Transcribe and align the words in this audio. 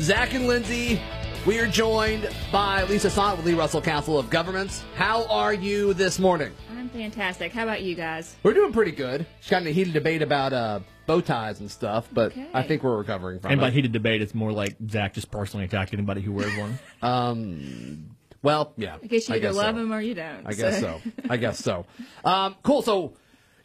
Zach 0.00 0.34
and 0.34 0.46
Lindsay. 0.46 1.00
We 1.46 1.58
are 1.58 1.66
joined 1.66 2.28
by 2.52 2.84
Lisa 2.84 3.10
Sant 3.10 3.36
with 3.36 3.46
Lee 3.46 3.54
Russell 3.54 3.80
Council 3.80 4.18
of 4.18 4.28
Governments. 4.30 4.82
How 4.96 5.24
are 5.26 5.54
you 5.54 5.94
this 5.94 6.18
morning? 6.18 6.52
I'm 6.76 6.88
fantastic. 6.90 7.52
How 7.52 7.62
about 7.64 7.82
you 7.82 7.94
guys? 7.94 8.34
We're 8.42 8.52
doing 8.54 8.72
pretty 8.72 8.92
good. 8.92 9.26
Just 9.38 9.50
got 9.50 9.62
in 9.62 9.68
a 9.68 9.70
heated 9.72 9.92
debate 9.94 10.22
about 10.22 10.52
uh, 10.52 10.80
bow 11.06 11.20
ties 11.20 11.60
and 11.60 11.70
stuff, 11.70 12.08
but 12.12 12.32
Okay. 12.32 12.46
I 12.52 12.62
think 12.62 12.82
we're 12.82 12.96
recovering 12.98 13.40
from 13.40 13.50
it. 13.50 13.52
And 13.52 13.60
by 13.60 13.68
it. 13.68 13.72
heated 13.74 13.92
debate, 13.92 14.20
it's 14.22 14.34
more 14.34 14.52
like 14.52 14.76
Zach 14.90 15.14
just 15.14 15.30
personally 15.30 15.64
attacked 15.66 15.92
anybody 15.94 16.20
who 16.20 16.32
wears 16.32 16.56
one. 16.56 16.78
Um, 17.02 18.16
well, 18.42 18.72
yeah. 18.76 18.96
I 19.02 19.06
guess 19.06 19.28
you 19.28 19.34
either 19.34 19.48
guess 19.48 19.54
love 19.54 19.74
so. 19.74 19.80
them 19.80 19.92
or 19.92 20.00
you 20.00 20.14
don't. 20.14 20.46
I 20.46 20.52
guess 20.54 20.80
so. 20.80 21.00
I 21.28 21.36
guess 21.36 21.58
so. 21.58 21.84
Um, 22.24 22.56
cool. 22.62 22.80
So, 22.82 23.14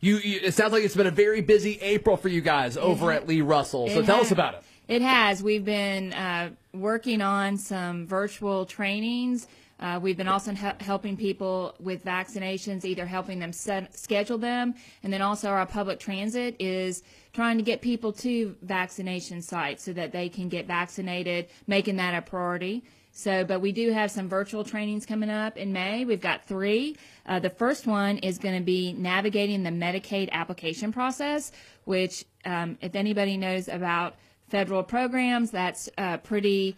you, 0.02 0.18
you, 0.18 0.40
it 0.44 0.54
sounds 0.54 0.74
like 0.74 0.84
it's 0.84 0.96
been 0.96 1.08
a 1.08 1.12
very 1.12 1.40
busy 1.42 1.80
April 1.82 2.18
for 2.18 2.28
you 2.30 2.42
guys 2.42 2.76
over 2.78 3.12
at 3.12 3.26
Lee 3.28 3.42
Russell. 3.42 3.88
So 3.90 4.00
It 4.00 4.06
tell 4.06 4.18
has- 4.18 4.28
us 4.28 4.32
about 4.32 4.56
it. 4.56 4.64
It 4.88 5.02
has. 5.02 5.42
We've 5.42 5.66
been 5.66 6.14
uh, 6.14 6.52
working 6.72 7.22
on 7.22 7.58
some 7.58 8.06
virtual 8.06 8.68
trainings. 8.68 9.48
Uh, 9.80 10.00
we've 10.02 10.16
been 10.16 10.28
also 10.28 10.52
he- 10.54 10.70
helping 10.80 11.18
people 11.18 11.74
with 11.80 12.06
vaccinations, 12.06 12.86
either 12.86 13.06
helping 13.06 13.40
them 13.40 13.52
set, 13.52 13.98
schedule 13.98 14.38
them, 14.38 14.76
and 15.02 15.12
then 15.12 15.24
also 15.24 15.50
our 15.50 15.66
public 15.66 16.00
transit 16.00 16.56
is 16.60 17.02
trying 17.34 17.58
to 17.58 17.64
get 17.64 17.82
people 17.82 18.14
to 18.14 18.56
vaccination 18.62 19.42
sites 19.42 19.84
so 19.84 19.92
that 19.92 20.12
they 20.12 20.30
can 20.30 20.50
get 20.50 20.68
vaccinated, 20.68 21.48
making 21.66 21.96
that 21.96 22.14
a 22.14 22.22
priority. 22.22 22.84
So, 23.12 23.44
but 23.44 23.62
we 23.62 23.72
do 23.72 23.92
have 23.92 24.12
some 24.12 24.30
virtual 24.30 24.64
trainings 24.64 25.06
coming 25.06 25.30
up 25.30 25.58
in 25.58 25.74
May. 25.74 26.06
We've 26.06 26.22
got 26.22 26.46
three. 26.46 26.96
Uh, 27.26 27.40
the 27.40 27.50
first 27.50 27.88
one 27.88 28.20
is 28.20 28.38
going 28.38 28.58
to 28.58 28.64
be 28.64 28.94
navigating 28.94 29.64
the 29.64 29.72
Medicaid 29.72 30.30
application 30.32 30.94
process, 30.94 31.52
which, 31.86 32.24
um, 32.46 32.78
if 32.82 32.94
anybody 32.94 33.36
knows 33.36 33.68
about 33.68 34.16
federal 34.48 34.84
programs, 34.84 35.52
that's 35.52 35.90
uh, 35.98 36.18
pretty 36.18 36.76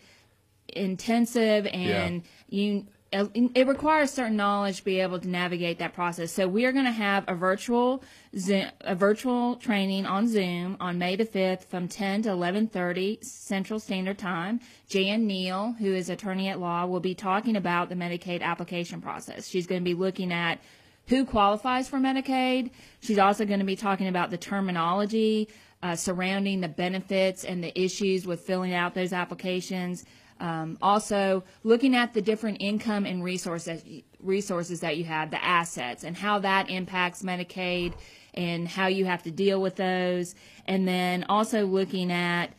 intensive 0.69 1.65
and 1.67 2.23
you 2.49 2.85
it 3.13 3.67
requires 3.67 4.11
certain 4.11 4.35
knowledge 4.35 4.77
to 4.79 4.85
be 4.85 4.99
able 4.99 5.17
to 5.17 5.29
navigate 5.29 5.79
that 5.79 5.93
process. 5.93 6.31
So 6.31 6.45
we 6.45 6.65
are 6.65 6.73
going 6.73 6.85
to 6.85 6.91
have 6.91 7.23
a 7.29 7.35
virtual 7.35 8.03
Zoom, 8.37 8.65
a 8.81 8.95
virtual 8.95 9.55
training 9.55 10.05
on 10.05 10.27
Zoom 10.27 10.75
on 10.81 10.97
May 10.97 11.15
the 11.15 11.25
5th 11.25 11.63
from 11.63 11.87
10 11.87 12.23
to 12.23 12.29
11:30 12.29 13.23
Central 13.23 13.79
Standard 13.79 14.17
Time. 14.17 14.59
Jan 14.89 15.25
Neal, 15.25 15.73
who 15.79 15.93
is 15.93 16.09
attorney 16.09 16.49
at 16.49 16.59
law, 16.59 16.85
will 16.85 16.99
be 16.99 17.15
talking 17.15 17.55
about 17.55 17.87
the 17.87 17.95
Medicaid 17.95 18.41
application 18.41 18.99
process. 18.99 19.47
She's 19.47 19.67
going 19.67 19.81
to 19.81 19.85
be 19.85 19.93
looking 19.93 20.33
at 20.33 20.59
who 21.07 21.23
qualifies 21.23 21.87
for 21.87 21.99
Medicaid. 21.99 22.71
She's 22.99 23.17
also 23.17 23.45
going 23.45 23.59
to 23.59 23.65
be 23.65 23.77
talking 23.77 24.09
about 24.09 24.31
the 24.31 24.37
terminology 24.37 25.47
uh, 25.83 25.95
surrounding 25.95 26.61
the 26.61 26.67
benefits 26.67 27.43
and 27.43 27.63
the 27.63 27.79
issues 27.79 28.25
with 28.25 28.41
filling 28.41 28.73
out 28.73 28.93
those 28.93 29.13
applications. 29.13 30.05
Um, 30.39 30.77
also, 30.81 31.43
looking 31.63 31.95
at 31.95 32.13
the 32.13 32.21
different 32.21 32.57
income 32.59 33.05
and 33.05 33.23
resources 33.23 33.83
resources 34.19 34.79
that 34.81 34.97
you 34.97 35.03
have, 35.05 35.31
the 35.31 35.43
assets, 35.43 36.03
and 36.03 36.15
how 36.15 36.39
that 36.39 36.69
impacts 36.69 37.23
Medicaid, 37.23 37.93
and 38.33 38.67
how 38.67 38.87
you 38.87 39.05
have 39.05 39.23
to 39.23 39.31
deal 39.31 39.61
with 39.61 39.75
those, 39.75 40.35
and 40.65 40.87
then 40.87 41.25
also 41.29 41.65
looking 41.65 42.11
at 42.11 42.53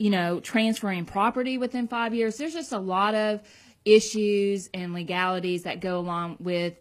you 0.00 0.08
know, 0.08 0.40
transferring 0.40 1.04
property 1.04 1.58
within 1.58 1.86
five 1.86 2.14
years. 2.14 2.38
There's 2.38 2.54
just 2.54 2.72
a 2.72 2.78
lot 2.78 3.14
of 3.14 3.42
issues 3.84 4.70
and 4.72 4.94
legalities 4.94 5.64
that 5.64 5.80
go 5.80 5.98
along 5.98 6.38
with 6.40 6.72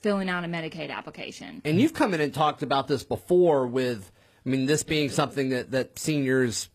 filling 0.00 0.30
out 0.30 0.42
a 0.42 0.48
Medicaid 0.48 0.90
application. 0.90 1.60
And 1.66 1.78
you've 1.78 1.92
come 1.92 2.14
in 2.14 2.22
and 2.22 2.32
talked 2.32 2.62
about 2.62 2.88
this 2.88 3.04
before 3.04 3.66
with, 3.66 4.10
I 4.44 4.48
mean, 4.48 4.66
this 4.66 4.82
being 4.82 5.08
something 5.08 5.50
that, 5.50 5.70
that 5.70 5.98
seniors 5.98 6.68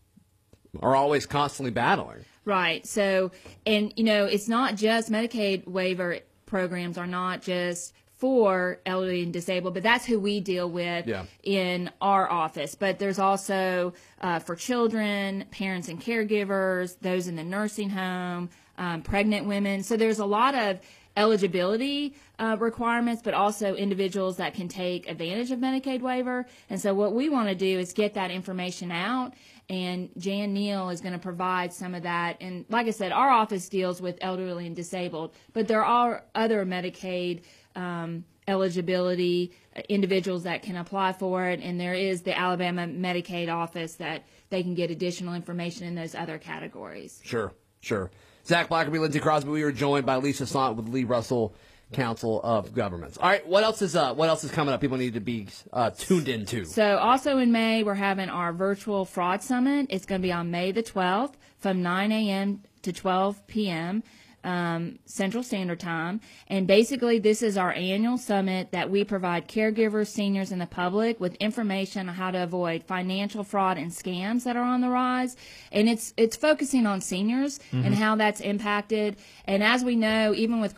are 0.80 0.96
always 0.96 1.26
constantly 1.26 1.70
battling. 1.70 2.24
Right. 2.44 2.86
So, 2.86 3.30
and 3.66 3.92
you 3.96 4.04
know, 4.04 4.24
it's 4.24 4.48
not 4.48 4.76
just 4.76 5.10
Medicaid 5.10 5.66
waiver 5.66 6.20
programs 6.46 6.96
are 6.96 7.06
not 7.06 7.42
just 7.42 7.92
for 8.16 8.80
elderly 8.84 9.22
and 9.22 9.32
disabled, 9.32 9.74
but 9.74 9.82
that's 9.82 10.04
who 10.04 10.18
we 10.18 10.40
deal 10.40 10.68
with 10.68 11.06
Yeah. 11.06 11.24
in 11.44 11.90
our 12.00 12.28
office. 12.28 12.74
But 12.74 12.98
there's 12.98 13.18
also 13.18 13.92
uh, 14.20 14.38
for 14.40 14.56
children, 14.56 15.44
parents 15.50 15.88
and 15.88 16.00
caregivers, 16.00 16.96
those 17.00 17.28
in 17.28 17.36
the 17.36 17.44
nursing 17.44 17.90
home, 17.90 18.48
um, 18.76 19.02
pregnant 19.02 19.46
women. 19.46 19.82
So 19.82 19.96
there's 19.96 20.18
a 20.18 20.26
lot 20.26 20.54
of 20.54 20.80
eligibility 21.18 22.14
uh, 22.38 22.56
requirements, 22.58 23.20
but 23.22 23.34
also 23.34 23.74
individuals 23.74 24.36
that 24.36 24.54
can 24.54 24.68
take 24.68 25.08
advantage 25.08 25.50
of 25.50 25.58
Medicaid 25.58 26.00
waiver. 26.00 26.46
And 26.70 26.80
so 26.80 26.94
what 26.94 27.12
we 27.12 27.28
want 27.28 27.48
to 27.48 27.54
do 27.54 27.78
is 27.78 27.92
get 27.92 28.14
that 28.14 28.30
information 28.30 28.90
out. 28.90 29.34
And 29.68 30.08
Jan 30.16 30.54
Neal 30.54 30.88
is 30.88 31.02
going 31.02 31.12
to 31.12 31.18
provide 31.18 31.72
some 31.72 31.94
of 31.94 32.04
that. 32.04 32.38
And 32.40 32.64
like 32.70 32.86
I 32.86 32.90
said, 32.90 33.12
our 33.12 33.28
office 33.28 33.68
deals 33.68 34.00
with 34.00 34.16
elderly 34.22 34.66
and 34.66 34.74
disabled, 34.74 35.34
but 35.52 35.68
there 35.68 35.84
are 35.84 36.24
other 36.34 36.64
Medicaid 36.64 37.42
um, 37.74 38.24
eligibility 38.46 39.52
uh, 39.76 39.82
individuals 39.88 40.44
that 40.44 40.62
can 40.62 40.76
apply 40.76 41.12
for 41.12 41.48
it. 41.48 41.60
And 41.60 41.78
there 41.78 41.94
is 41.94 42.22
the 42.22 42.36
Alabama 42.38 42.86
Medicaid 42.86 43.52
office 43.52 43.94
that 43.96 44.24
they 44.50 44.62
can 44.62 44.74
get 44.74 44.90
additional 44.90 45.34
information 45.34 45.86
in 45.86 45.94
those 45.94 46.14
other 46.14 46.38
categories. 46.38 47.20
Sure, 47.22 47.52
sure. 47.80 48.10
Zach 48.48 48.70
Blackerby, 48.70 48.98
Lindsey 48.98 49.20
Crosby. 49.20 49.50
We 49.50 49.62
were 49.62 49.72
joined 49.72 50.06
by 50.06 50.16
Lisa 50.16 50.46
Sant 50.46 50.76
with 50.76 50.88
Lee 50.88 51.04
Russell 51.04 51.54
Council 51.92 52.40
of 52.42 52.74
Governments. 52.74 53.18
All 53.18 53.28
right, 53.28 53.46
what 53.46 53.62
else 53.62 53.82
is 53.82 53.94
uh, 53.94 54.14
what 54.14 54.30
else 54.30 54.42
is 54.42 54.50
coming 54.50 54.72
up? 54.72 54.80
People 54.80 54.96
need 54.96 55.14
to 55.14 55.20
be 55.20 55.48
uh, 55.70 55.90
tuned 55.90 56.28
into. 56.28 56.64
So 56.64 56.96
also 56.96 57.36
in 57.36 57.52
May, 57.52 57.82
we're 57.82 57.94
having 57.94 58.30
our 58.30 58.54
virtual 58.54 59.04
fraud 59.04 59.42
summit. 59.42 59.88
It's 59.90 60.06
going 60.06 60.22
to 60.22 60.26
be 60.26 60.32
on 60.32 60.50
May 60.50 60.72
the 60.72 60.82
12th 60.82 61.34
from 61.58 61.82
9 61.82 62.10
a.m. 62.10 62.62
to 62.82 62.92
12 62.92 63.46
p.m. 63.46 64.02
Um, 64.44 65.00
Central 65.04 65.42
Standard 65.42 65.80
Time. 65.80 66.20
And 66.46 66.66
basically, 66.66 67.18
this 67.18 67.42
is 67.42 67.56
our 67.56 67.72
annual 67.72 68.16
summit 68.16 68.70
that 68.70 68.88
we 68.88 69.02
provide 69.02 69.48
caregivers, 69.48 70.06
seniors, 70.06 70.52
and 70.52 70.60
the 70.60 70.66
public 70.66 71.18
with 71.18 71.34
information 71.36 72.08
on 72.08 72.14
how 72.14 72.30
to 72.30 72.44
avoid 72.44 72.84
financial 72.84 73.42
fraud 73.42 73.78
and 73.78 73.90
scams 73.90 74.44
that 74.44 74.56
are 74.56 74.62
on 74.62 74.80
the 74.80 74.88
rise. 74.88 75.36
And 75.72 75.88
it's 75.88 76.14
it's 76.16 76.36
focusing 76.36 76.86
on 76.86 77.00
seniors 77.00 77.58
and 77.72 77.94
how 77.94 78.14
that's 78.14 78.40
impacted. 78.40 79.16
And 79.44 79.62
as 79.62 79.82
we 79.82 79.96
know, 79.96 80.32
even 80.34 80.60
with 80.60 80.74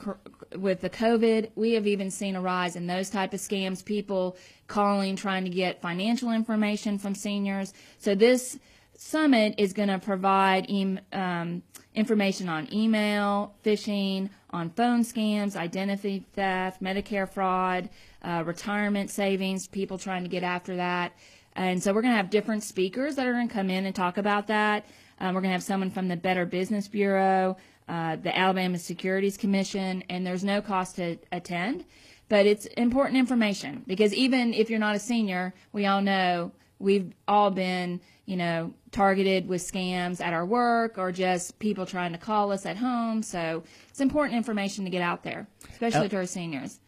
with 0.57 0.81
the 0.81 0.91
COVID, 0.91 1.51
we 1.55 1.73
have 1.73 1.87
even 1.87 2.11
seen 2.11 2.37
a 2.37 2.41
rise 2.41 2.77
in 2.77 2.87
those 2.87 3.11
type 3.11 3.35
of 3.35 3.41
scams. 3.41 3.85
People 3.85 4.37
calling, 4.67 5.17
trying 5.17 5.45
to 5.45 5.51
get 5.51 5.83
financial 5.83 6.31
information 6.31 6.99
from 6.99 7.15
seniors. 7.15 7.75
So 7.99 8.15
this 8.15 8.59
summit 8.97 9.55
is 9.57 9.73
going 9.73 9.89
to 9.89 9.99
provide 9.99 10.71
um, 11.13 11.63
information 12.01 12.49
on 12.49 12.73
email, 12.73 13.55
phishing, 13.65 14.31
on 14.51 14.71
phone 14.71 15.05
scams, 15.05 15.55
identity 15.55 16.27
theft, 16.33 16.83
Medicare 16.83 17.29
fraud, 17.29 17.89
uh, 18.23 18.43
retirement 18.45 19.11
savings, 19.11 19.69
people 19.69 19.99
trying 19.99 20.25
to 20.25 20.29
get 20.29 20.43
after 20.43 20.77
that. 20.77 21.13
And 21.55 21.83
so 21.83 21.93
we're 21.93 22.03
going 22.03 22.13
to 22.13 22.17
have 22.17 22.31
different 22.31 22.65
speakers 22.65 23.17
that 23.17 23.27
are 23.27 23.33
going 23.33 23.49
to 23.49 23.55
come 23.55 23.71
in 23.71 23.87
and 23.87 23.95
talk 23.95 24.19
about 24.19 24.49
that. 24.49 24.87
Um, 25.21 25.35
we're 25.35 25.43
going 25.43 25.51
to 25.51 25.55
have 25.55 25.63
someone 25.63 25.91
from 25.91 26.09
the 26.09 26.17
Better 26.17 26.47
Business 26.47 26.89
Bureau, 26.89 27.57
uh, 27.89 28.17
the 28.17 28.37
Alabama 28.37 28.79
Securities 28.79 29.37
Commission, 29.37 30.03
and 30.09 30.27
there's 30.27 30.43
no 30.43 30.63
cost 30.63 30.97
to 30.97 31.19
attend. 31.31 31.85
But 32.29 32.47
it's 32.47 32.67
important 32.67 33.19
information 33.19 33.85
because 33.87 34.15
even 34.15 34.55
if 34.55 34.71
you're 34.71 34.79
not 34.79 34.97
a 34.97 35.01
senior, 35.01 35.53
we 35.73 35.87
all 35.87 36.01
know 36.01 36.53
we've 36.81 37.13
all 37.29 37.51
been, 37.51 38.01
you 38.27 38.37
know, 38.37 38.73
targeted 38.91 39.47
with 39.47 39.63
scams 39.63 40.21
at 40.21 40.33
our 40.33 40.45
work 40.45 40.99
or 40.99 41.13
just 41.13 41.59
people 41.59 41.87
trying 41.87 42.13
to 42.13 42.19
call 42.19 42.51
us 42.51 42.67
at 42.67 42.77
home. 42.77 43.23
So 43.23 43.63
it's 43.89 44.01
important 44.01 44.37
information 44.37 44.85
to 44.85 44.91
get 44.91 45.03
out 45.03 45.23
there, 45.23 45.47
especially 45.73 46.09
to 46.09 46.17
our 46.17 46.27
seniors. 46.27 46.81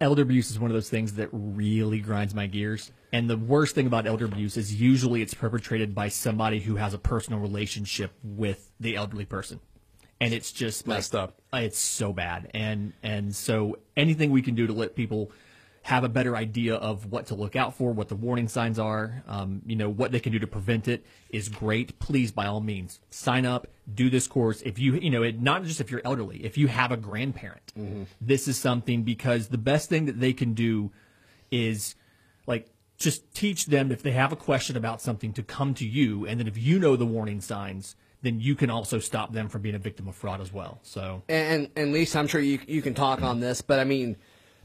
elder 0.00 0.22
abuse 0.22 0.50
is 0.50 0.58
one 0.58 0.70
of 0.70 0.74
those 0.74 0.90
things 0.90 1.14
that 1.14 1.28
really 1.32 2.00
grinds 2.00 2.34
my 2.34 2.46
gears. 2.46 2.90
And 3.12 3.30
the 3.30 3.36
worst 3.36 3.76
thing 3.76 3.86
about 3.86 4.06
elder 4.06 4.24
abuse 4.24 4.56
is 4.56 4.80
usually 4.80 5.22
it's 5.22 5.34
perpetrated 5.34 5.94
by 5.94 6.08
somebody 6.08 6.58
who 6.58 6.76
has 6.76 6.94
a 6.94 6.98
personal 6.98 7.38
relationship 7.38 8.10
with 8.24 8.72
the 8.80 8.96
elderly 8.96 9.24
person. 9.24 9.60
And 10.20 10.32
it's 10.34 10.50
just 10.52 10.88
like- 10.88 10.98
Messed 10.98 11.14
up. 11.14 11.40
It's 11.52 11.78
so 11.78 12.12
bad. 12.12 12.50
And 12.54 12.92
and 13.02 13.34
so 13.34 13.78
anything 13.96 14.30
we 14.30 14.42
can 14.42 14.54
do 14.54 14.66
to 14.66 14.72
let 14.72 14.96
people 14.96 15.30
have 15.84 16.02
a 16.02 16.08
better 16.08 16.34
idea 16.34 16.76
of 16.76 17.12
what 17.12 17.26
to 17.26 17.34
look 17.34 17.54
out 17.54 17.74
for, 17.74 17.92
what 17.92 18.08
the 18.08 18.14
warning 18.14 18.48
signs 18.48 18.78
are, 18.78 19.22
um, 19.28 19.60
you 19.66 19.76
know, 19.76 19.90
what 19.90 20.12
they 20.12 20.18
can 20.18 20.32
do 20.32 20.38
to 20.38 20.46
prevent 20.46 20.88
it 20.88 21.04
is 21.28 21.50
great. 21.50 21.98
Please, 21.98 22.32
by 22.32 22.46
all 22.46 22.62
means, 22.62 23.00
sign 23.10 23.44
up, 23.44 23.66
do 23.94 24.08
this 24.08 24.26
course. 24.26 24.62
If 24.62 24.78
you, 24.78 24.94
you 24.94 25.10
know, 25.10 25.22
it, 25.22 25.42
not 25.42 25.62
just 25.64 25.82
if 25.82 25.90
you're 25.90 26.00
elderly, 26.02 26.42
if 26.42 26.56
you 26.56 26.68
have 26.68 26.90
a 26.90 26.96
grandparent, 26.96 27.70
this 28.18 28.48
is 28.48 28.56
something 28.56 29.02
because 29.02 29.48
the 29.48 29.58
best 29.58 29.90
thing 29.90 30.06
that 30.06 30.18
they 30.18 30.32
can 30.32 30.54
do 30.54 30.90
is 31.50 31.96
like 32.46 32.70
just 32.96 33.34
teach 33.34 33.66
them 33.66 33.92
if 33.92 34.02
they 34.02 34.12
have 34.12 34.32
a 34.32 34.36
question 34.36 34.78
about 34.78 35.02
something 35.02 35.34
to 35.34 35.42
come 35.42 35.74
to 35.74 35.86
you, 35.86 36.24
and 36.26 36.40
then 36.40 36.48
if 36.48 36.56
you 36.56 36.78
know 36.78 36.96
the 36.96 37.04
warning 37.04 37.42
signs, 37.42 37.94
then 38.22 38.40
you 38.40 38.54
can 38.54 38.70
also 38.70 38.98
stop 38.98 39.34
them 39.34 39.50
from 39.50 39.60
being 39.60 39.74
a 39.74 39.78
victim 39.78 40.08
of 40.08 40.14
fraud 40.14 40.40
as 40.40 40.50
well. 40.50 40.78
So 40.82 41.24
and 41.28 41.68
and 41.76 41.92
Lisa, 41.92 42.20
I'm 42.20 42.26
sure 42.26 42.40
you 42.40 42.58
you 42.66 42.80
can 42.80 42.94
talk 42.94 43.20
on 43.20 43.40
this, 43.40 43.60
but 43.60 43.80
I 43.80 43.84
mean, 43.84 44.16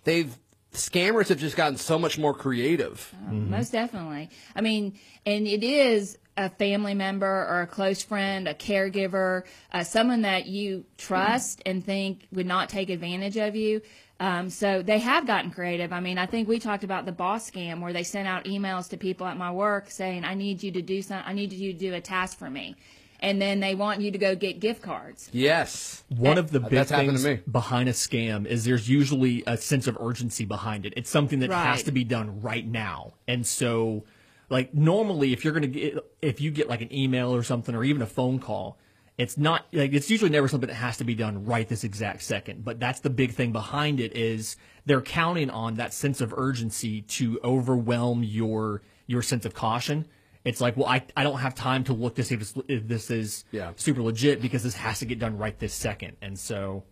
they've 0.06 0.34
scammers 0.74 1.30
have 1.30 1.40
just 1.40 1.56
gotten 1.56 1.78
so 1.78 1.98
much 1.98 2.18
more 2.18 2.34
creative. 2.34 3.14
Most 3.30 3.72
definitely. 3.72 4.30
I 4.56 4.62
mean, 4.62 4.98
and 5.26 5.48
it 5.48 5.64
is 5.64 6.18
a 6.38 6.50
family 6.50 6.94
member 6.94 7.26
or 7.26 7.62
a 7.62 7.68
close 7.68 8.02
friend, 8.02 8.48
a 8.48 8.54
caregiver, 8.54 9.44
uh, 9.74 9.84
someone 9.84 10.22
that 10.22 10.46
you 10.46 10.86
trust 10.98 11.62
and 11.66 11.84
think 11.84 12.28
would 12.32 12.46
not 12.46 12.70
take 12.70 12.90
advantage 12.90 13.36
of 13.38 13.56
you. 13.56 13.82
Um, 14.22 14.50
so 14.50 14.82
they 14.82 15.00
have 15.00 15.26
gotten 15.26 15.50
creative. 15.50 15.94
I 15.94 16.02
mean, 16.02 16.18
I 16.18 16.26
think 16.26 16.48
we 16.48 16.60
talked 16.60 16.84
about 16.84 17.06
the 17.06 17.12
boss 17.12 17.50
scam 17.50 17.82
where 17.82 17.94
they 17.94 18.04
sent 18.04 18.28
out 18.28 18.46
emails 18.46 18.90
to 18.90 18.98
people 18.98 19.26
at 19.28 19.38
my 19.38 19.52
work 19.52 19.90
saying, 19.90 20.26
"I 20.26 20.34
need 20.34 20.62
you 20.62 20.72
to 20.74 20.82
do 20.82 21.02
some. 21.02 21.22
I 21.26 21.34
need 21.34 21.54
you 21.54 21.74
to 21.74 21.80
do 21.80 21.94
a 21.94 22.02
task 22.02 22.38
for 22.38 22.50
me," 22.50 22.76
and 23.22 23.42
then 23.42 23.60
they 23.60 23.76
want 23.76 24.02
you 24.02 24.12
to 24.12 24.18
go 24.18 24.36
get 24.36 24.60
gift 24.60 24.82
cards. 24.82 25.30
Yes. 25.32 26.04
One 26.10 26.38
of 26.38 26.52
the 26.52 26.60
big 26.60 26.72
That's 26.72 26.92
happened 26.92 27.18
to 27.18 27.24
things 27.24 27.42
behind 27.52 27.90
a 27.90 27.94
scam 27.94 28.46
is 28.46 28.66
there's 28.66 28.90
usually 28.90 29.44
a 29.46 29.58
sense 29.58 29.88
of 29.88 29.98
urgency 30.00 30.46
behind 30.46 30.86
it. 30.86 30.94
It's 30.96 31.10
something 31.10 31.40
that 31.40 31.52
has 31.52 31.84
to 31.84 31.92
be 31.92 32.04
done 32.04 32.42
right 32.42 32.66
now. 32.66 33.14
And 33.28 33.46
so, 33.46 34.06
like 34.50 34.74
normally, 34.74 35.34
if 35.34 35.44
you're 35.44 35.54
gonna 35.54 35.68
get, 35.68 35.98
if 36.22 36.42
you 36.42 36.52
get 36.52 36.70
like 36.70 36.82
an 36.82 36.94
email 36.94 37.34
or 37.34 37.44
something, 37.44 37.76
or 37.76 37.84
even 37.84 38.02
a 38.02 38.08
phone 38.08 38.40
call, 38.40 38.78
it's 39.18 39.38
not 39.38 39.66
like 39.74 39.94
it's 39.94 40.10
usually 40.10 40.32
never 40.32 40.48
something 40.48 40.70
that 40.70 40.76
has 40.76 40.96
to 40.98 41.04
be 41.04 41.14
done 41.14 41.44
right 41.44 41.68
this 41.68 41.84
exact 41.84 42.22
second. 42.22 42.64
But 42.64 42.80
that's 42.80 43.02
the 43.02 43.10
big 43.10 43.34
thing 43.34 43.52
behind 43.52 44.00
it 44.00 44.16
is 44.16 44.56
they're 44.86 45.02
counting 45.02 45.50
on 45.50 45.76
that 45.76 45.94
sense 45.94 46.22
of 46.22 46.34
urgency 46.34 47.02
to 47.02 47.38
overwhelm 47.44 48.24
your 48.24 48.82
your 49.08 49.22
sense 49.22 49.46
of 49.46 49.54
caution. 49.54 50.08
It's 50.46 50.62
like, 50.62 50.78
well, 50.78 50.88
I, 50.88 51.04
I 51.18 51.24
don't 51.24 51.40
have 51.40 51.54
time 51.54 51.84
to 51.86 51.94
look 51.94 52.16
to 52.16 52.24
see 52.24 52.36
if 52.36 52.40
this, 52.40 52.54
if 52.68 52.88
this 52.88 53.12
is 53.12 53.44
Yeah. 53.52 53.72
super 53.76 54.02
legit 54.02 54.42
because 54.42 54.64
this 54.64 54.76
has 54.76 55.00
to 55.00 55.06
get 55.06 55.20
done 55.20 55.38
right 55.38 55.58
this 55.60 55.74
second. 55.74 56.16
And 56.22 56.40
so, 56.40 56.86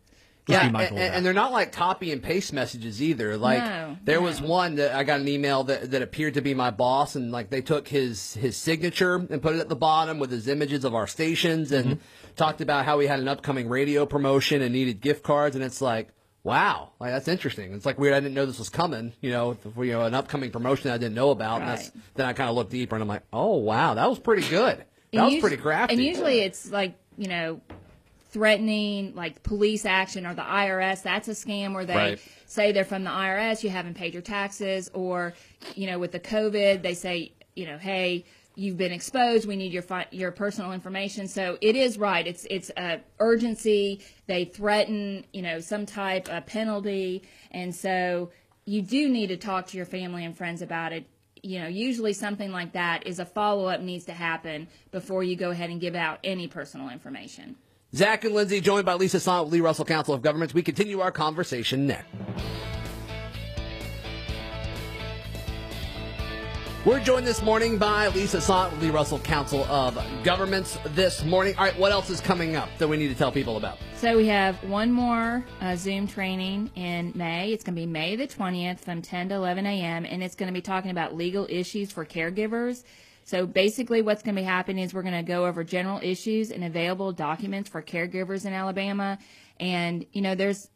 Yeah, 0.50 0.60
be 0.60 0.64
and, 0.66 0.74
mindful 0.74 0.98
and 1.00 1.26
they're 1.26 1.34
not 1.34 1.52
like 1.54 1.72
copy 1.72 2.12
and 2.12 2.22
paste 2.22 2.52
messages 2.52 3.02
either. 3.02 3.38
Like 3.38 3.60
No, 3.64 3.98
there 4.04 4.18
no. 4.20 4.24
was 4.26 4.42
one 4.42 4.76
that 4.76 4.94
I 4.96 5.04
got 5.06 5.22
an 5.22 5.28
email 5.30 5.64
that, 5.66 5.92
that 5.92 6.02
appeared 6.02 6.34
to 6.36 6.42
be 6.42 6.54
my 6.54 6.72
boss, 6.72 7.16
and 7.16 7.32
like 7.32 7.50
they 7.50 7.62
took 7.62 7.88
his 7.88 8.34
his 8.34 8.58
signature 8.58 9.16
and 9.16 9.42
put 9.42 9.56
it 9.56 9.60
at 9.60 9.70
the 9.70 9.76
bottom 9.78 10.20
with 10.20 10.30
his 10.32 10.48
images 10.50 10.84
of 10.84 10.94
our 10.94 11.08
stations, 11.08 11.72
and 11.72 11.86
Mm-hmm. 11.86 12.34
talked 12.36 12.60
about 12.62 12.84
how 12.86 12.98
we 12.98 13.08
had 13.08 13.20
an 13.20 13.28
upcoming 13.30 13.68
radio 13.70 14.06
promotion 14.06 14.62
and 14.62 14.74
needed 14.74 15.00
gift 15.02 15.24
cards, 15.24 15.56
and 15.56 15.64
it's 15.64 15.82
like. 15.82 16.10
Wow, 16.48 16.92
like 17.02 17.12
that's 17.12 17.28
interesting. 17.28 17.74
It's 17.74 17.86
like 17.86 18.00
weird. 18.00 18.14
I 18.14 18.22
didn't 18.22 18.34
know 18.34 18.46
this 18.46 18.58
was 18.58 18.70
coming. 18.70 19.12
You 19.20 19.32
know, 19.32 19.58
you 19.78 19.92
know, 19.92 20.04
an 20.04 20.14
upcoming 20.14 20.50
promotion 20.50 20.92
I 20.92 20.98
didn't 20.98 21.14
know 21.14 21.32
about. 21.32 21.60
And 21.60 21.70
that's, 21.70 21.92
then 22.16 22.26
I 22.26 22.32
kind 22.32 22.50
of 22.50 22.56
looked 22.56 22.72
deeper, 22.72 22.96
and 22.96 23.02
I'm 23.02 23.08
like, 23.10 23.24
oh 23.34 23.58
wow, 23.58 23.96
that 23.96 24.10
was 24.10 24.18
pretty 24.18 24.48
good. 24.48 24.78
That 24.78 24.86
And 25.12 25.26
was 25.26 25.42
pretty 25.42 25.58
crafty. 25.58 25.96
And 25.96 26.02
usually 26.02 26.40
it's 26.40 26.72
like, 26.72 26.96
you 27.18 27.28
know, 27.28 27.60
threatening 28.30 29.14
like 29.14 29.44
police 29.44 29.84
action 29.86 30.26
or 30.26 30.34
the 30.36 30.42
IRS. 30.42 31.04
That's 31.04 31.28
a 31.28 31.32
scam 31.32 31.74
where 31.74 31.84
they 31.84 31.96
Right. 31.96 32.22
say 32.46 32.72
they're 32.72 32.86
from 32.86 33.04
the 33.04 33.10
IRS, 33.10 33.62
you 33.62 33.70
haven't 33.70 33.96
paid 33.96 34.14
your 34.14 34.22
taxes, 34.22 34.90
or, 34.94 35.34
you 35.76 35.88
know, 35.88 36.00
with 36.00 36.14
the 36.14 36.20
COVID, 36.22 36.82
they 36.82 36.94
say, 36.94 37.34
you 37.56 37.66
know, 37.66 37.78
hey, 37.78 38.24
you've 38.58 38.78
been 38.78 38.92
exposed. 38.92 39.48
We 39.48 39.56
need 39.56 39.72
your 39.72 39.84
fi- 39.84 40.08
your 40.12 40.32
personal 40.32 40.74
information. 40.74 41.28
So 41.28 41.58
it 41.62 41.76
is 41.76 41.98
right. 41.98 42.26
It's 42.26 42.46
it's 42.50 42.72
urgency. 43.20 44.02
They 44.26 44.46
threaten, 44.46 45.26
you 45.32 45.42
know, 45.42 45.60
some 45.60 45.86
type 45.86 46.28
of 46.28 46.46
penalty, 46.46 47.24
and 47.52 47.74
so 47.74 48.32
you 48.66 48.82
do 48.82 49.08
need 49.08 49.28
to 49.28 49.38
talk 49.38 49.68
to 49.68 49.78
your 49.78 49.86
family 49.86 50.26
and 50.26 50.36
friends 50.36 50.62
about 50.62 50.92
it 50.92 51.06
you 51.44 51.60
know, 51.60 51.68
usually 51.68 52.14
something 52.14 52.52
like 52.52 52.74
that 52.74 53.06
is 53.06 53.20
a 53.20 53.26
follow 53.26 53.68
up 53.68 53.80
needs 53.80 54.06
to 54.06 54.12
happen 54.12 54.68
before 54.92 55.24
you 55.24 55.36
go 55.36 55.52
ahead 55.52 55.70
and 55.70 55.80
give 55.80 55.96
out 55.96 56.20
any 56.24 56.48
personal 56.48 56.90
information. 56.90 57.56
Zach 57.96 58.26
and 58.26 58.36
Lindsay, 58.36 58.60
joined 58.60 58.86
by 58.86 58.96
Lisa 58.96 59.18
with 59.44 59.54
Lee 59.54 59.62
Russell 59.62 59.86
Council 59.86 60.14
of 60.14 60.22
Governments. 60.22 60.54
We 60.54 60.62
continue 60.62 61.00
our 61.00 61.12
conversation 61.12 61.88
next. 61.88 62.08
We're 66.88 67.02
joined 67.02 67.28
this 67.28 67.42
morning 67.42 67.78
by 67.78 68.08
Lisa 68.08 68.38
with 68.38 68.82
Lee 68.82 68.92
Russell 68.92 69.20
Council 69.20 69.66
of 69.66 70.00
Governments 70.24 70.78
this 70.96 71.22
morning. 71.26 71.54
All 71.58 71.66
right, 71.66 71.78
what 71.78 71.92
else 71.92 72.10
is 72.10 72.22
coming 72.22 72.56
up 72.56 72.70
that 72.78 72.88
we 72.88 72.96
need 72.96 73.10
to 73.10 73.14
tell 73.14 73.30
people 73.30 73.58
about? 73.58 73.78
So 73.98 74.16
we 74.16 74.26
have 74.28 74.56
one 74.64 74.94
more 74.94 75.44
uh, 75.60 75.76
Zoom 75.76 76.08
training 76.08 76.72
in 76.76 77.12
May. 77.14 77.52
It's 77.52 77.66
going 77.66 77.76
to 77.76 77.82
be 77.82 77.86
May 77.86 78.16
the 78.16 78.26
20th 78.26 78.80
from 78.80 79.02
10 79.02 79.28
to 79.28 79.36
11 79.36 79.66
a.m. 79.66 80.06
and 80.06 80.24
it's 80.24 80.36
going 80.36 80.48
to 80.48 80.54
be 80.54 80.62
talking 80.62 80.90
about 80.90 81.14
legal 81.14 81.46
issues 81.50 81.92
for 81.92 82.06
caregivers. 82.06 82.86
So 83.26 83.46
basically 83.46 84.02
what's 84.02 84.24
going 84.24 84.36
to 84.36 84.42
be 84.42 84.46
happening 84.46 84.86
is 84.86 84.94
we're 84.94 85.02
going 85.02 85.14
to 85.14 85.30
go 85.30 85.46
over 85.46 85.66
general 85.66 86.00
issues 86.02 86.52
and 86.52 86.64
available 86.64 87.12
documents 87.12 87.70
for 87.70 87.82
caregivers 87.82 88.46
in 88.46 88.54
Alabama. 88.54 89.20
And, 89.60 90.06
you 90.14 90.22
know, 90.22 90.36
there's 90.36 90.70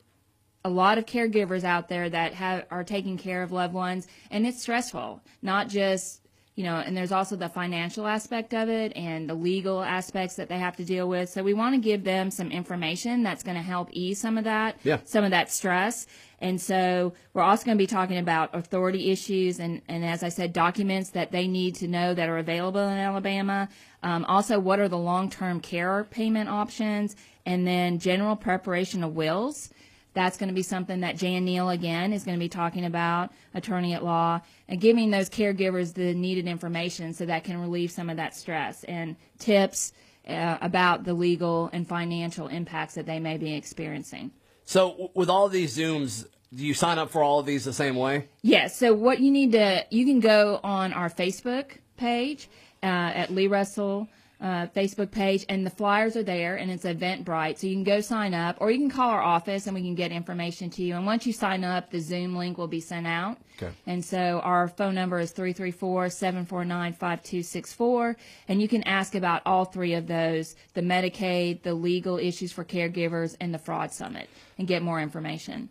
a 0.63 0.69
lot 0.69 0.97
of 0.97 1.05
caregivers 1.05 1.63
out 1.63 1.89
there 1.89 2.09
that 2.09 2.33
have 2.33 2.65
are 2.69 2.83
taking 2.83 3.17
care 3.17 3.43
of 3.43 3.51
loved 3.51 3.73
ones 3.73 4.07
and 4.29 4.45
it's 4.45 4.61
stressful 4.61 5.21
not 5.41 5.67
just 5.69 6.21
you 6.55 6.63
know 6.63 6.75
and 6.75 6.95
there's 6.95 7.11
also 7.11 7.35
the 7.35 7.49
financial 7.49 8.05
aspect 8.05 8.53
of 8.53 8.69
it 8.69 8.91
and 8.95 9.27
the 9.29 9.33
legal 9.33 9.81
aspects 9.81 10.35
that 10.35 10.49
they 10.49 10.59
have 10.59 10.75
to 10.75 10.83
deal 10.83 11.07
with 11.09 11.29
so 11.29 11.41
we 11.41 11.53
want 11.53 11.73
to 11.73 11.81
give 11.81 12.03
them 12.03 12.29
some 12.29 12.51
information 12.51 13.23
that's 13.23 13.41
going 13.41 13.55
to 13.57 13.63
help 13.63 13.89
ease 13.91 14.19
some 14.19 14.37
of 14.37 14.43
that 14.43 14.77
Yeah. 14.83 14.99
some 15.05 15.23
of 15.23 15.31
that 15.31 15.51
stress 15.51 16.05
and 16.39 16.59
so 16.59 17.13
we're 17.33 17.43
also 17.43 17.65
going 17.65 17.77
to 17.77 17.81
be 17.81 17.87
talking 17.87 18.17
about 18.17 18.53
authority 18.53 19.11
issues 19.11 19.59
and, 19.59 19.81
and 19.87 20.03
as 20.03 20.23
I 20.23 20.29
said, 20.29 20.53
documents 20.53 21.11
that 21.11 21.31
they 21.31 21.47
need 21.47 21.75
to 21.75 21.87
know 21.87 22.15
that 22.15 22.27
are 22.29 22.39
available 22.39 22.81
in 22.81 22.97
Alabama. 22.97 23.69
Um, 24.01 24.25
also, 24.25 24.59
what 24.59 24.79
are 24.79 24.87
the 24.89 24.97
long-term 24.97 25.59
care 25.59 26.03
payment 26.09 26.49
options? 26.49 27.15
And 27.45 27.67
then 27.67 27.99
general 27.99 28.35
preparation 28.35 29.03
of 29.03 29.15
wills. 29.15 29.69
That's 30.13 30.37
going 30.37 30.49
to 30.49 30.55
be 30.55 30.63
something 30.63 31.01
that 31.01 31.15
Jan 31.17 31.45
Neal 31.45 31.69
again 31.69 32.11
is 32.11 32.23
going 32.23 32.37
to 32.37 32.39
be 32.39 32.49
talking 32.49 32.85
about, 32.85 33.31
attorney 33.53 33.93
at 33.93 34.03
law, 34.03 34.41
and 34.67 34.81
giving 34.81 35.09
those 35.09 35.29
caregivers 35.29 35.93
the 35.93 36.13
needed 36.13 36.47
information 36.47 37.13
so 37.13 37.25
that 37.25 37.43
can 37.43 37.59
relieve 37.61 37.91
some 37.91 38.09
of 38.09 38.17
that 38.17 38.35
stress 38.35 38.83
and 38.85 39.15
tips 39.39 39.93
uh, 40.27 40.57
about 40.61 41.03
the 41.05 41.13
legal 41.13 41.69
and 41.71 41.87
financial 41.87 42.47
impacts 42.47 42.95
that 42.95 43.05
they 43.05 43.19
may 43.19 43.37
be 43.37 43.53
experiencing. 43.53 44.31
So, 44.65 45.11
with 45.15 45.29
all 45.29 45.49
these 45.49 45.77
Zooms, 45.77 46.25
do 46.53 46.65
you 46.65 46.73
sign 46.73 46.99
up 46.99 47.09
for 47.09 47.23
all 47.23 47.39
of 47.39 47.45
these 47.45 47.63
the 47.63 47.73
same 47.73 47.95
way? 47.95 48.27
Yes. 48.41 48.75
So 48.75 48.93
what 48.93 49.19
you 49.19 49.31
need 49.31 49.53
to, 49.53 49.85
you 49.89 50.05
can 50.05 50.19
go 50.19 50.59
on 50.63 50.91
our 50.93 51.09
Facebook 51.09 51.77
page 51.95 52.49
uh, 52.83 52.85
at 52.85 53.31
Lee 53.31 53.47
Russell 53.47 54.07
uh, 54.41 54.67
Facebook 54.75 55.11
page, 55.11 55.45
and 55.49 55.63
the 55.65 55.69
flyers 55.69 56.15
are 56.17 56.23
there, 56.23 56.55
and 56.55 56.71
it's 56.71 56.83
Eventbrite. 56.83 57.59
So 57.59 57.67
you 57.67 57.75
can 57.75 57.83
go 57.83 58.01
sign 58.01 58.33
up, 58.33 58.57
or 58.59 58.71
you 58.71 58.79
can 58.79 58.89
call 58.89 59.09
our 59.09 59.21
office, 59.21 59.67
and 59.67 59.75
we 59.75 59.81
can 59.81 59.93
get 59.93 60.11
information 60.11 60.71
to 60.71 60.81
you. 60.81 60.95
And 60.95 61.05
once 61.05 61.27
you 61.27 61.33
sign 61.33 61.63
up, 61.63 61.91
the 61.91 61.99
Zoom 61.99 62.35
link 62.35 62.57
will 62.57 62.67
be 62.67 62.79
sent 62.79 63.05
out. 63.05 63.37
Okay. 63.57 63.69
And 63.85 64.03
so 64.03 64.41
our 64.43 64.67
phone 64.67 64.95
number 64.95 65.19
is 65.19 65.31
334-749-5264, 65.33 68.15
and 68.47 68.59
you 68.61 68.67
can 68.67 68.81
ask 68.83 69.13
about 69.13 69.43
all 69.45 69.65
three 69.65 69.93
of 69.93 70.07
those, 70.07 70.55
the 70.73 70.81
Medicaid, 70.81 71.61
the 71.61 71.75
legal 71.75 72.17
issues 72.17 72.51
for 72.51 72.65
caregivers, 72.65 73.35
and 73.39 73.53
the 73.53 73.59
fraud 73.59 73.91
summit, 73.91 74.27
and 74.57 74.67
get 74.67 74.81
more 74.81 74.99
information. 74.99 75.69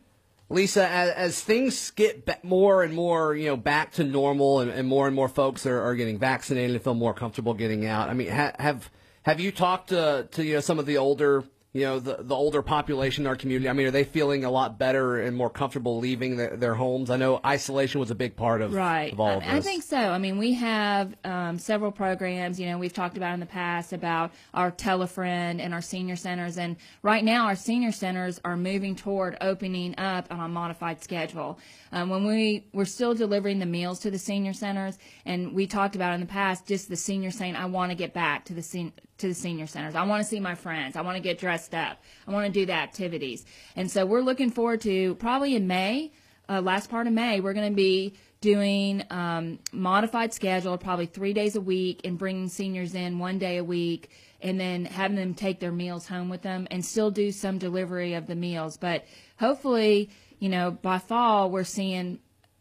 Lisa, 0.51 0.87
as, 0.89 1.11
as 1.11 1.41
things 1.41 1.93
get 1.93 2.45
more 2.45 2.83
and 2.83 2.93
more, 2.93 3.37
you 3.37 3.47
know, 3.47 3.57
back 3.57 3.93
to 3.93 4.05
normal, 4.05 4.61
and, 4.61 4.71
and 4.71 4.87
more 4.87 5.07
and 5.07 5.15
more 5.15 5.29
folks 5.29 5.65
are, 5.65 5.81
are 5.81 5.95
getting 5.95 6.19
vaccinated 6.19 6.73
and 6.73 6.83
feel 6.83 6.95
more 6.95 7.15
comfortable 7.15 7.55
getting 7.55 7.87
out. 7.87 8.11
I 8.11 8.15
mean, 8.15 8.31
ha- 8.31 8.53
have 8.59 8.91
have 9.23 9.39
you 9.39 9.53
talked 9.53 9.91
to 9.91 10.29
to 10.33 10.45
you 10.45 10.55
know 10.55 10.61
some 10.61 10.81
of 10.81 10.87
the 10.87 10.99
older, 10.99 11.45
you 11.73 11.83
know, 11.83 12.01
the 12.01 12.19
the 12.21 12.35
older 12.35 12.63
population 12.63 13.25
in 13.25 13.27
our 13.29 13.37
community? 13.37 13.69
I 13.69 13.73
mean, 13.73 13.87
are 13.87 13.93
they 13.93 14.05
feeling 14.05 14.45
a 14.45 14.51
lot 14.51 14.79
better 14.79 15.21
and 15.21 15.37
more 15.37 15.51
comfortable 15.51 15.99
leaving 15.99 16.37
their, 16.37 16.57
their 16.57 16.75
homes? 16.75 17.11
I 17.11 17.17
know 17.17 17.41
isolation 17.45 18.01
was 18.01 18.11
a 18.11 18.15
big 18.15 18.37
part 18.37 18.61
of 18.63 18.73
right 18.75 19.13
of 19.13 19.21
all 19.21 19.39
of 19.39 19.43
I, 19.43 19.55
this. 19.57 19.67
I 19.67 19.69
think 19.69 19.83
so 19.83 19.97
i 19.97 20.19
mean 20.19 20.39
we 20.39 20.55
have 20.55 21.15
um, 21.25 21.59
several 21.59 21.93
programs 21.93 22.59
you 22.59 22.67
know 22.67 22.79
we've 22.79 22.93
talked 22.93 23.17
about 23.17 23.35
in 23.35 23.41
the 23.41 23.47
past 23.47 23.93
about 23.93 24.33
our 24.55 24.71
telefriend 24.71 25.61
and 25.61 25.73
our 25.73 25.81
senior 25.81 26.17
centers 26.17 26.59
and 26.59 26.77
right 27.03 27.25
now 27.25 27.47
our 27.47 27.57
senior 27.57 27.93
centers 27.93 28.41
are 28.45 28.57
moving 28.57 28.97
toward 28.97 29.37
opening 29.41 29.95
up 29.99 30.27
on 30.31 30.41
a 30.41 30.49
modified 30.49 31.03
schedule 31.03 31.59
um, 31.93 32.09
when 32.09 32.27
we 32.27 32.67
we're 32.73 32.85
still 32.85 33.15
delivering 33.15 33.59
the 33.59 33.67
meals 33.67 34.01
to 34.01 34.11
the 34.11 34.19
senior 34.19 34.53
centers 34.53 34.99
and 35.25 35.53
we 35.53 35.67
talked 35.67 35.95
about 35.95 36.15
in 36.15 36.21
the 36.21 36.27
past 36.27 36.67
just 36.67 36.89
the 36.89 36.97
senior 36.97 37.31
saying 37.31 37.57
i 37.57 37.67
want 37.67 37.91
to 37.91 37.97
get 37.97 38.13
back 38.13 38.45
to 38.45 38.55
the 38.55 38.63
sen- 38.63 38.93
to 39.21 39.29
the 39.29 39.35
senior 39.35 39.67
centers. 39.67 39.95
I 39.95 40.05
want 40.05 40.23
to 40.23 40.29
see 40.29 40.41
my 40.41 40.55
friends. 40.55 40.97
I 40.97 41.03
want 41.03 41.17
to 41.17 41.23
get 41.23 41.39
dressed 41.39 41.75
up. 41.75 42.03
I 42.27 42.33
want 42.33 42.47
to 42.47 42.53
do 42.53 42.67
the 42.67 42.73
activities. 42.73 43.45
And 43.77 43.91
so 43.91 44.05
we're 44.05 44.23
looking 44.23 44.51
forward 44.51 44.81
to 44.83 45.15
probably 45.17 45.55
in 45.55 45.67
may 45.67 46.13
uh, 46.51 46.61
last 46.61 46.91
part 46.91 47.07
of 47.07 47.13
May, 47.13 47.41
we're 47.41 47.53
going 47.53 47.71
to 47.71 47.77
be 47.77 48.15
doing 48.41 49.05
um, 49.11 49.61
modified 49.71 50.35
schedule, 50.35 50.77
probably 50.77 51.07
three 51.07 51.33
days 51.33 51.55
a 51.55 51.61
week, 51.61 52.01
and 52.05 52.19
bringing 52.19 52.49
seniors 52.49 52.97
in 52.97 53.21
one 53.21 53.39
day 53.39 53.59
a 53.59 53.65
week, 53.65 54.11
and 54.41 54.59
then 54.59 54.85
having 54.85 55.17
them 55.17 55.33
take 55.33 55.61
their 55.61 55.71
meals 55.71 56.09
home 56.09 56.29
with 56.29 56.43
them, 56.43 56.67
and 56.73 56.85
still 56.85 57.13
do 57.13 57.31
some 57.31 57.59
delivery 57.59 58.15
of 58.15 58.27
the 58.27 58.35
meals. 58.35 58.77
But 58.77 59.05
hopefully, 59.39 60.11
you 60.41 60.49
know, 60.49 60.73
by 60.73 60.99
fall, 60.99 61.51
we're 61.51 61.63
seeing 61.63 62.19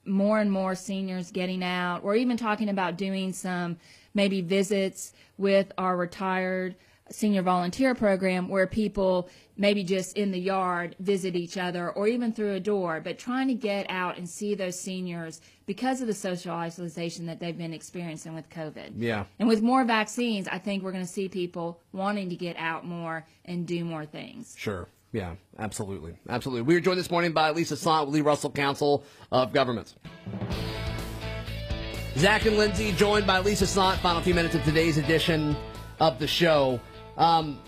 more 0.10 0.40
and 0.40 0.52
more 0.52 0.76
seniors 0.76 1.32
getting 1.32 1.64
out. 1.64 2.04
We're 2.04 2.16
even 2.16 2.38
talking 2.38 2.70
about 2.70 2.98
doing 2.98 3.32
some 3.34 3.78
maybe 4.14 4.42
visits 4.42 5.14
with 5.38 5.72
our 5.78 5.96
retired 5.96 6.76
senior 7.12 7.42
volunteer 7.42 7.96
program 7.96 8.50
where 8.50 8.68
people 8.68 9.30
maybe 9.58 9.84
just 9.84 10.16
in 10.16 10.32
the 10.32 10.40
yard 10.40 10.96
visit 11.00 11.36
each 11.36 11.58
other 11.58 11.90
or 11.92 12.08
even 12.08 12.32
through 12.32 12.54
a 12.54 12.60
door, 12.60 13.02
but 13.04 13.18
trying 13.18 13.48
to 13.48 13.54
get 13.54 13.86
out 13.90 14.18
and 14.18 14.30
see 14.30 14.56
those 14.56 14.80
seniors 14.80 15.42
because 15.66 16.02
of 16.02 16.08
the 16.08 16.14
social 16.14 16.52
isolation 16.52 17.26
that 17.26 17.40
they've 17.40 17.58
been 17.58 17.74
experiencing 17.74 18.34
with 18.34 18.50
COVID. 18.50 18.92
Yeah. 18.96 19.26
And 19.38 19.48
with 19.48 19.62
more 19.62 19.84
vaccines, 19.84 20.48
I 20.48 20.60
think 20.60 20.84
we're 20.84 20.92
going 20.92 21.04
to 21.04 21.10
see 21.10 21.28
people 21.28 21.82
wanting 21.92 22.30
to 22.30 22.36
get 22.36 22.56
out 22.58 22.86
more 22.86 23.26
and 23.46 23.68
do 23.68 23.84
more 23.84 24.06
things. 24.06 24.56
Sure. 24.58 24.88
Yeah, 25.12 25.36
absolutely. 25.58 26.16
Absolutely. 26.30 26.62
We 26.64 26.76
are 26.76 26.80
joined 26.80 27.00
this 27.00 27.10
morning 27.10 27.32
by 27.32 27.52
Lisa 27.52 27.76
Sant 27.76 28.06
with 28.06 28.16
Lee 28.16 28.22
Russell 28.22 28.52
Council 28.52 29.04
of 29.32 29.54
Governments. 29.54 29.96
Zach 32.18 32.46
and 32.46 32.58
Lindsay 32.58 32.92
joined 32.92 33.26
by 33.26 33.40
Lisa 33.40 33.66
Sant. 33.66 34.00
Final 34.02 34.22
few 34.22 34.34
minutes 34.34 34.54
of 34.54 34.64
today's 34.64 34.98
edition 34.98 35.56
of 36.00 36.20
the 36.20 36.28
show. 36.28 36.80
Um, 37.18 37.60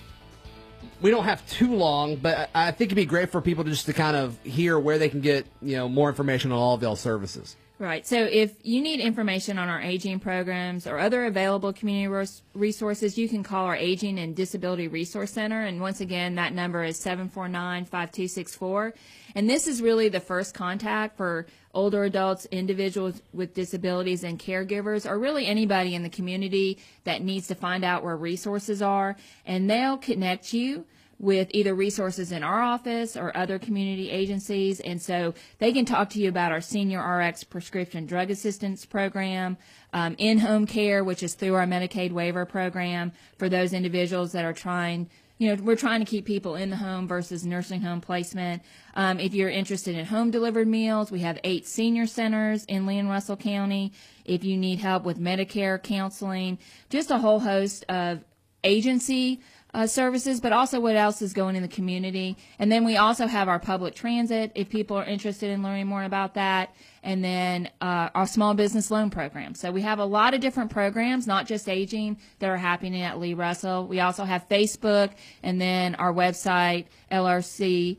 we 1.01 1.09
don't 1.09 1.23
have 1.23 1.47
too 1.49 1.73
long, 1.73 2.17
but 2.17 2.49
I 2.53 2.71
think 2.71 2.89
it'd 2.89 2.95
be 2.95 3.05
great 3.05 3.31
for 3.31 3.41
people 3.41 3.63
just 3.63 3.87
to 3.87 3.93
kind 3.93 4.15
of 4.15 4.39
hear 4.43 4.77
where 4.77 4.99
they 4.99 5.09
can 5.09 5.21
get 5.21 5.45
you 5.61 5.77
know 5.77 5.89
more 5.89 6.09
information 6.09 6.51
on 6.51 6.59
all 6.59 6.75
of 6.75 6.81
y'all's 6.81 6.99
services. 6.99 7.55
Right. 7.81 8.05
So 8.05 8.15
if 8.25 8.57
you 8.61 8.79
need 8.79 8.99
information 8.99 9.57
on 9.57 9.67
our 9.67 9.81
aging 9.81 10.19
programs 10.19 10.85
or 10.85 10.99
other 10.99 11.25
available 11.25 11.73
community 11.73 12.07
res- 12.07 12.43
resources, 12.53 13.17
you 13.17 13.27
can 13.27 13.41
call 13.41 13.65
our 13.65 13.75
Aging 13.75 14.19
and 14.19 14.35
Disability 14.35 14.87
Resource 14.87 15.31
Center. 15.31 15.61
And 15.61 15.81
once 15.81 15.99
again, 15.99 16.35
that 16.35 16.53
number 16.53 16.83
is 16.83 17.03
749-5264. 17.03 18.93
And 19.33 19.49
this 19.49 19.65
is 19.65 19.81
really 19.81 20.09
the 20.09 20.19
first 20.19 20.53
contact 20.53 21.17
for 21.17 21.47
older 21.73 22.03
adults, 22.03 22.45
individuals 22.51 23.19
with 23.33 23.55
disabilities 23.55 24.23
and 24.23 24.37
caregivers, 24.37 25.09
or 25.09 25.17
really 25.17 25.47
anybody 25.47 25.95
in 25.95 26.03
the 26.03 26.09
community 26.09 26.77
that 27.05 27.23
needs 27.23 27.47
to 27.47 27.55
find 27.55 27.83
out 27.83 28.03
where 28.03 28.15
resources 28.15 28.83
are. 28.83 29.15
And 29.43 29.67
they'll 29.67 29.97
connect 29.97 30.53
you 30.53 30.85
with 31.21 31.47
either 31.51 31.75
resources 31.75 32.31
in 32.31 32.43
our 32.43 32.61
office 32.61 33.15
or 33.15 33.35
other 33.37 33.59
community 33.59 34.09
agencies. 34.09 34.79
And 34.79 34.99
so 34.99 35.35
they 35.59 35.71
can 35.71 35.85
talk 35.85 36.09
to 36.09 36.19
you 36.19 36.27
about 36.27 36.51
our 36.51 36.61
Senior 36.61 36.99
RX 36.99 37.43
Prescription 37.43 38.07
Drug 38.07 38.31
Assistance 38.31 38.87
Program, 38.87 39.55
um, 39.93 40.15
in 40.17 40.39
home 40.39 40.65
care, 40.65 41.03
which 41.03 41.21
is 41.21 41.35
through 41.35 41.53
our 41.53 41.67
Medicaid 41.67 42.11
waiver 42.11 42.45
program 42.45 43.11
for 43.37 43.49
those 43.49 43.71
individuals 43.71 44.31
that 44.31 44.45
are 44.45 44.53
trying. 44.53 45.09
You 45.37 45.55
know, 45.55 45.63
we're 45.63 45.75
trying 45.75 45.99
to 45.99 46.05
keep 46.05 46.25
people 46.25 46.55
in 46.55 46.71
the 46.71 46.77
home 46.77 47.07
versus 47.07 47.45
nursing 47.45 47.81
home 47.81 48.01
placement. 48.01 48.63
Um, 48.95 49.19
if 49.19 49.35
you're 49.35 49.49
interested 49.49 49.95
in 49.95 50.05
home 50.05 50.31
delivered 50.31 50.67
meals, 50.67 51.11
we 51.11 51.19
have 51.19 51.39
eight 51.43 51.67
senior 51.67 52.07
centers 52.07 52.65
in 52.65 52.87
Lee 52.87 52.97
and 52.97 53.09
Russell 53.09 53.37
County. 53.37 53.93
If 54.25 54.43
you 54.43 54.57
need 54.57 54.79
help 54.79 55.03
with 55.03 55.19
Medicare 55.19 55.81
counseling, 55.81 56.57
just 56.89 57.11
a 57.11 57.19
whole 57.19 57.39
host 57.39 57.85
of 57.89 58.23
agency 58.63 59.41
uh, 59.73 59.87
services, 59.87 60.39
but 60.39 60.53
also 60.53 60.79
what 60.79 60.95
else 60.95 61.21
is 61.21 61.33
going 61.33 61.55
in 61.55 61.61
the 61.61 61.67
community. 61.67 62.37
And 62.59 62.71
then 62.71 62.85
we 62.85 62.97
also 62.97 63.27
have 63.27 63.47
our 63.47 63.59
public 63.59 63.95
transit 63.95 64.51
if 64.55 64.69
people 64.69 64.97
are 64.97 65.05
interested 65.05 65.49
in 65.49 65.63
learning 65.63 65.87
more 65.87 66.03
about 66.03 66.35
that. 66.35 66.73
And 67.03 67.23
then 67.23 67.69
uh, 67.79 68.09
our 68.13 68.27
small 68.27 68.53
business 68.53 68.91
loan 68.91 69.09
program. 69.09 69.55
So 69.55 69.71
we 69.71 69.81
have 69.81 69.99
a 69.99 70.05
lot 70.05 70.35
of 70.35 70.41
different 70.41 70.71
programs, 70.71 71.25
not 71.25 71.47
just 71.47 71.67
aging, 71.67 72.17
that 72.39 72.49
are 72.49 72.57
happening 72.57 73.01
at 73.01 73.19
Lee 73.19 73.33
Russell. 73.33 73.87
We 73.87 74.01
also 74.01 74.23
have 74.23 74.47
Facebook 74.49 75.11
and 75.41 75.59
then 75.59 75.95
our 75.95 76.13
website, 76.13 76.85
lrcog.com. 77.11 77.97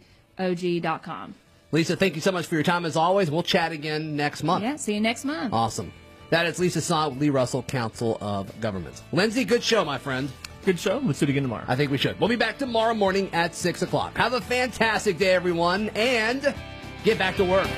Lisa, 1.73 1.97
thank 1.97 2.14
you 2.14 2.21
so 2.21 2.31
much 2.31 2.47
for 2.47 2.55
your 2.55 2.64
time 2.64 2.85
as 2.85 2.97
always. 2.97 3.31
We'll 3.31 3.43
chat 3.43 3.73
again 3.73 4.14
next 4.14 4.43
month. 4.43 4.62
Yeah, 4.62 4.76
see 4.76 4.95
you 4.95 5.00
next 5.00 5.25
month. 5.25 5.55
Awesome. 5.55 5.91
That 6.29 6.47
is 6.47 6.59
Lisa 6.59 7.09
with 7.09 7.19
Lee 7.19 7.31
Russell 7.31 7.62
Council 7.62 8.19
of 8.21 8.61
Governments. 8.61 9.02
Lindsay, 9.12 9.45
good 9.45 9.62
show, 9.62 9.85
my 9.85 9.99
friend. 9.99 10.31
Good 10.64 10.78
show. 10.78 11.02
Let's 11.04 11.19
do 11.19 11.25
it 11.25 11.31
again 11.31 11.42
tomorrow. 11.42 11.64
I 11.66 11.75
think 11.75 11.90
we 11.90 11.99
should. 11.99 12.21
We'll 12.21 12.28
be 12.28 12.37
back 12.37 12.59
tomorrow 12.59 12.95
morning 12.95 13.31
at 13.33 13.54
6 13.54 13.83
o'clock. 13.83 14.16
Have 14.16 14.33
a 14.33 14.40
fantastic 14.40 15.19
day, 15.19 15.35
everyone, 15.35 15.90
and 15.97 16.54
get 17.02 17.19
back 17.19 17.37
to 17.37 17.45
work. 17.45 17.69